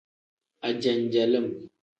[0.67, 1.47] Ajenjelim.